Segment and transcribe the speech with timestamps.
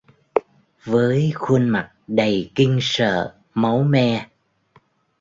[0.83, 4.29] Với khuôn mặt đầy kinh sợ máu me